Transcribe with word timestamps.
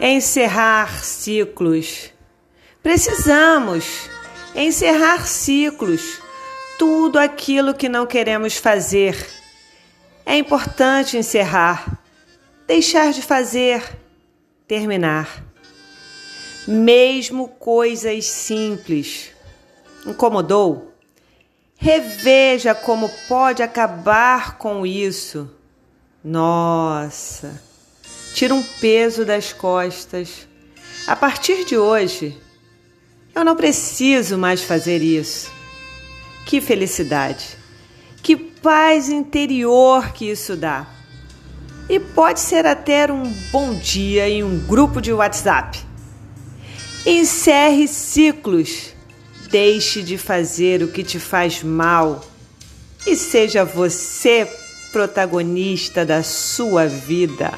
encerrar 0.00 1.04
ciclos. 1.04 2.12
Precisamos 2.82 4.08
encerrar 4.54 5.26
ciclos, 5.26 6.20
tudo 6.78 7.18
aquilo 7.18 7.74
que 7.74 7.88
não 7.88 8.06
queremos 8.06 8.56
fazer. 8.56 9.16
É 10.24 10.36
importante 10.36 11.16
encerrar, 11.16 12.00
deixar 12.66 13.12
de 13.12 13.22
fazer, 13.22 13.82
terminar. 14.66 15.44
Mesmo 16.66 17.48
coisas 17.48 18.26
simples. 18.26 19.30
Incomodou? 20.04 20.92
Reveja 21.76 22.74
como 22.74 23.08
pode 23.28 23.62
acabar 23.62 24.58
com 24.58 24.86
isso. 24.86 25.50
Nossa! 26.24 27.75
Tira 28.36 28.54
um 28.54 28.62
peso 28.62 29.24
das 29.24 29.54
costas. 29.54 30.46
A 31.06 31.16
partir 31.16 31.64
de 31.64 31.78
hoje, 31.78 32.36
eu 33.34 33.42
não 33.42 33.56
preciso 33.56 34.36
mais 34.36 34.62
fazer 34.62 35.02
isso. 35.02 35.50
Que 36.44 36.60
felicidade! 36.60 37.56
Que 38.22 38.36
paz 38.36 39.08
interior 39.08 40.12
que 40.12 40.26
isso 40.30 40.54
dá! 40.54 40.86
E 41.88 41.98
pode 41.98 42.40
ser 42.40 42.66
até 42.66 43.10
um 43.10 43.32
bom 43.50 43.72
dia 43.72 44.28
em 44.28 44.44
um 44.44 44.58
grupo 44.66 45.00
de 45.00 45.14
WhatsApp. 45.14 45.80
Encerre 47.06 47.88
ciclos. 47.88 48.92
Deixe 49.50 50.02
de 50.02 50.18
fazer 50.18 50.82
o 50.82 50.88
que 50.88 51.02
te 51.02 51.18
faz 51.18 51.62
mal 51.62 52.22
e 53.06 53.16
seja 53.16 53.64
você 53.64 54.46
protagonista 54.92 56.04
da 56.04 56.22
sua 56.22 56.86
vida. 56.86 57.50